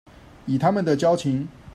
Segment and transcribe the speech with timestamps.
[0.47, 1.47] 以他們的交情